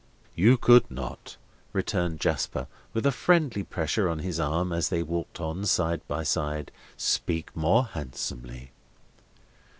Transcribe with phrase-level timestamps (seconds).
[0.33, 1.37] "You could not,"
[1.73, 6.23] returned Jasper, with a friendly pressure of his arm, as they walked on side by
[6.23, 8.71] side, "speak more handsomely."